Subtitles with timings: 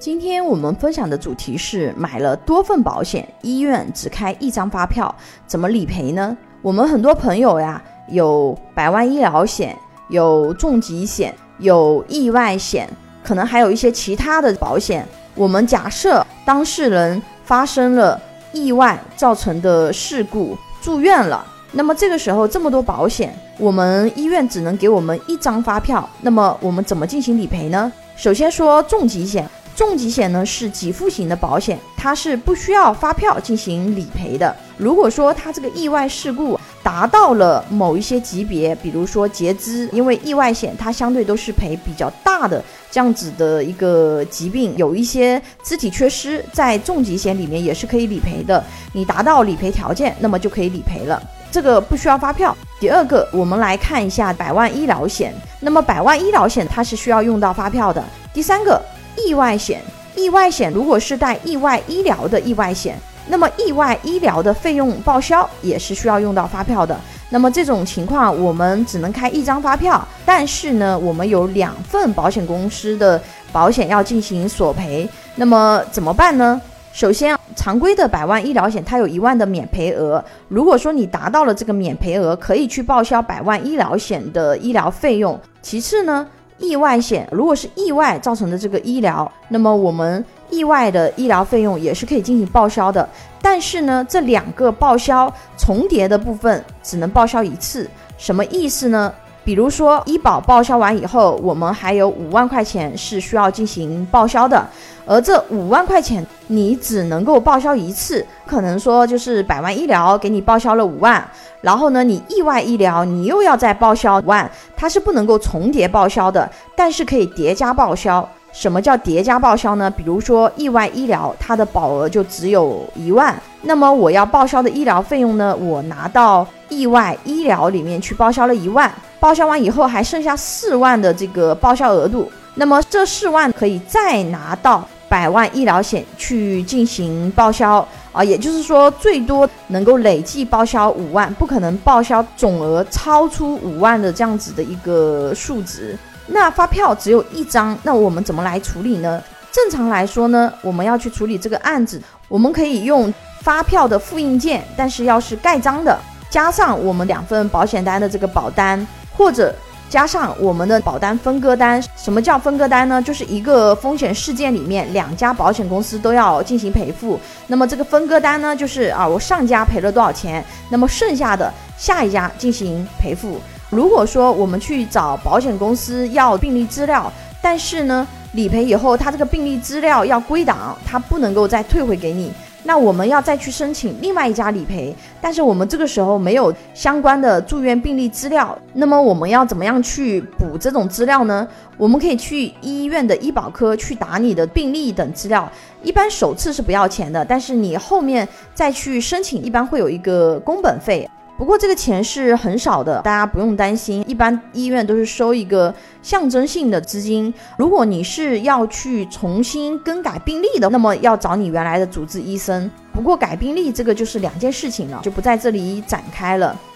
[0.00, 5.14] 今天我们分享的主题是买了多份保险，医院只开一张发票，
[5.46, 6.34] 怎么理赔呢？
[6.62, 9.76] 我们很多朋友呀，有百万医疗险，
[10.08, 12.88] 有重疾险，有意外险，
[13.22, 15.06] 可能还有一些其他的保险。
[15.34, 18.18] 我们假设当事人发生了
[18.54, 27.92] 意外造成的事故，住院了，那么这个时候这么多保险，我们医院只能给我们一张发票，那么我们怎么进行理赔呢？
[28.16, 29.46] 首先说重疾险。
[29.80, 34.54] 重疾险呢是给付型的保险，它是不需要发票进行理赔的。
[34.76, 48.62] 如果说它这个意外事故达到了某一些级别，比如说截肢，因为意外险它相对都是赔比较大的这样子的一个疾病，有一些肢体缺失，在重疾险里面也是可以理赔的。
[48.92, 51.18] 你达到理赔条件，那么就可以理赔了，
[51.50, 52.54] 这个不需要发票。
[52.78, 58.04] 第二个，我们来看一下百万医疗险，那么百万医疗险它是需要用到发票的。
[58.34, 58.78] 第三个。
[59.26, 59.82] 意外险，
[60.16, 66.98] 意外险如果是带意外医疗的意外险，那么意外医疗的费用报销也是需要用到发票的。
[67.32, 73.22] 那么这种情况，我们只能开一张发票，但是呢，我们有两份保险公司的
[73.52, 75.08] 保险要进行索赔。
[75.36, 76.60] 那么怎么办呢？
[76.92, 85.38] 首先，常规的百万医疗险它有一万的免赔额，如果说你达到了这个免赔额，可以去报销百万医疗险的医疗费用。
[85.62, 86.26] 其次呢？
[86.60, 93.08] 意外险如果是意外造成的这个医疗，那么我们意外的医疗费用也是可以进行报销的。
[93.42, 97.88] 但是呢，这两个报销重叠的部分只能报销一次，
[98.18, 99.12] 什么意思呢？
[99.42, 104.68] 比如说医保报销完以后，我们还有五万块钱是需要进行报销的。
[105.06, 111.24] 而这五万块钱，你只能够报销一次，可能说就是百万医疗给你报销了五万，
[111.60, 118.28] 然后呢，你意外医疗你又要再报销五万，它是不能够重叠报销的，但是可以叠加报销。
[118.52, 119.88] 什么叫叠加报销呢？
[119.88, 134.84] 比如说意外医疗，它的保额就只有一万，那么我要报销的医疗费用呢，我拿到意外医疗里面去报销了一万，报销完以后还剩下四万的这个报销额度，那么这四万可以再拿到。
[135.10, 145.98] 百万医疗险去进行报销啊，也就是说最多能够累计报销五万，不可能报销总额超出五万的这样子的一个数值。
[146.28, 149.20] 那发票只有一张，那我们怎么来处理呢？
[149.50, 155.98] 正常来说呢，我们要去处理这个案子，我们可以用发票的复印件，但是要是盖章的，
[156.30, 159.52] 加上我们两份保险单的这个保单，或者。
[159.90, 163.02] 加上我们的保单分割单，什么叫分割单呢？
[163.02, 167.18] 就是一个风险事件里面，两家保险公司都要进行赔付。
[167.48, 173.40] 那么这个分割单呢，就是啊，我上家赔了多少钱，那么剩下的下一家进行赔付。
[173.68, 177.12] 如果说我们去找保险公司要病历资料，
[177.42, 182.32] 但是呢，理赔以后他这个病历资料要归档，他不能够再退回给你。
[182.62, 191.48] 那我们要再去申请另外一家理赔，但是我们这个时候没有相关的住院病历资料，那么我们要怎么样去补这种资料呢？
[191.76, 195.50] 我们可以去医院的医保科去打你的病历等资料，
[195.82, 201.08] 一般首次是不要钱的，但是你后面再去申请，一般会有一个工本费。
[201.40, 204.04] 不过这个钱是很少的，大家不用担心。
[204.06, 207.32] 一般医院都是收一个象征性的资金。
[207.56, 212.70] 如果你是要去重新更改病历的，那么要找你原来的主治医生。
[212.92, 216.54] 不过改病历这个就是两件事情了，就不在这里展开了。